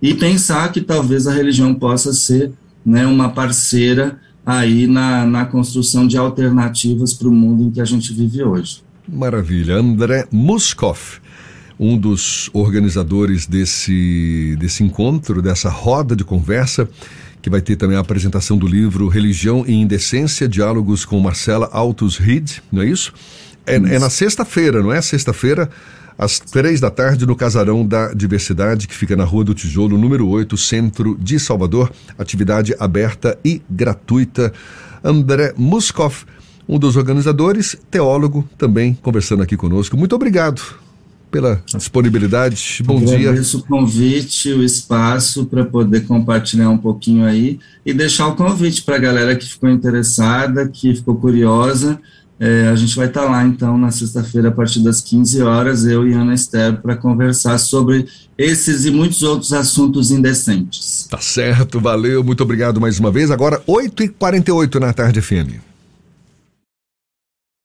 e 0.00 0.14
pensar 0.14 0.70
que 0.70 0.80
talvez 0.80 1.26
a 1.26 1.32
religião 1.32 1.74
possa 1.74 2.12
ser 2.12 2.52
né, 2.84 3.06
uma 3.06 3.30
parceira 3.30 4.18
aí 4.44 4.86
na, 4.86 5.26
na 5.26 5.44
construção 5.44 6.06
de 6.06 6.16
alternativas 6.16 7.12
para 7.12 7.28
o 7.28 7.32
mundo 7.32 7.64
em 7.64 7.70
que 7.70 7.80
a 7.80 7.84
gente 7.84 8.12
vive 8.12 8.44
hoje. 8.44 8.82
Maravilha. 9.08 9.76
André 9.76 10.26
Muskoff, 10.30 11.20
um 11.78 11.96
dos 11.96 12.50
organizadores 12.52 13.46
desse, 13.46 14.56
desse 14.58 14.82
encontro, 14.82 15.42
dessa 15.42 15.68
roda 15.68 16.16
de 16.16 16.24
conversa 16.24 16.88
que 17.46 17.50
vai 17.50 17.60
ter 17.60 17.76
também 17.76 17.96
a 17.96 18.00
apresentação 18.00 18.58
do 18.58 18.66
livro 18.66 19.06
Religião 19.06 19.64
e 19.68 19.72
Indecência, 19.72 20.48
Diálogos 20.48 21.04
com 21.04 21.20
Marcela 21.20 21.68
Altos 21.72 22.16
Reed, 22.16 22.58
não 22.72 22.82
é 22.82 22.86
isso? 22.86 23.12
É, 23.64 23.76
é 23.76 23.98
na 24.00 24.10
sexta-feira, 24.10 24.82
não 24.82 24.92
é? 24.92 25.00
Sexta-feira, 25.00 25.70
às 26.18 26.40
três 26.40 26.80
da 26.80 26.90
tarde, 26.90 27.24
no 27.24 27.36
Casarão 27.36 27.86
da 27.86 28.12
Diversidade, 28.12 28.88
que 28.88 28.94
fica 28.96 29.14
na 29.14 29.22
Rua 29.22 29.44
do 29.44 29.54
Tijolo, 29.54 29.96
número 29.96 30.26
8, 30.26 30.56
centro 30.56 31.16
de 31.20 31.38
Salvador. 31.38 31.92
Atividade 32.18 32.74
aberta 32.80 33.38
e 33.44 33.62
gratuita. 33.70 34.52
André 35.04 35.54
Muskoff, 35.56 36.24
um 36.68 36.80
dos 36.80 36.96
organizadores, 36.96 37.76
teólogo, 37.88 38.48
também 38.58 38.94
conversando 39.02 39.44
aqui 39.44 39.56
conosco. 39.56 39.96
Muito 39.96 40.16
obrigado 40.16 40.85
pela 41.30 41.62
disponibilidade. 41.66 42.82
Bom 42.84 42.96
Agradeço 42.96 43.18
dia. 43.18 43.28
Agradeço 43.30 43.58
o 43.58 43.62
convite, 43.62 44.52
o 44.52 44.62
espaço 44.62 45.46
para 45.46 45.64
poder 45.64 46.06
compartilhar 46.06 46.70
um 46.70 46.78
pouquinho 46.78 47.24
aí 47.24 47.58
e 47.84 47.92
deixar 47.92 48.28
o 48.28 48.36
convite 48.36 48.82
para 48.82 48.96
a 48.96 49.00
galera 49.00 49.36
que 49.36 49.46
ficou 49.46 49.68
interessada, 49.68 50.68
que 50.68 50.94
ficou 50.94 51.16
curiosa. 51.16 52.00
É, 52.38 52.68
a 52.68 52.76
gente 52.76 52.94
vai 52.94 53.06
estar 53.06 53.22
tá 53.22 53.30
lá, 53.30 53.44
então, 53.46 53.78
na 53.78 53.90
sexta-feira, 53.90 54.48
a 54.48 54.52
partir 54.52 54.80
das 54.80 55.00
15 55.00 55.40
horas, 55.40 55.86
eu 55.86 56.06
e 56.06 56.12
Ana 56.12 56.34
Esther, 56.34 56.80
para 56.82 56.94
conversar 56.94 57.56
sobre 57.56 58.06
esses 58.36 58.84
e 58.84 58.90
muitos 58.90 59.22
outros 59.22 59.54
assuntos 59.54 60.10
indecentes. 60.10 61.06
Tá 61.10 61.18
certo, 61.18 61.80
valeu, 61.80 62.22
muito 62.22 62.42
obrigado 62.42 62.78
mais 62.78 62.98
uma 62.98 63.10
vez. 63.10 63.30
Agora, 63.30 63.62
8h48 63.66 64.78
na 64.78 64.92
tarde 64.92 65.22
FM. 65.22 65.75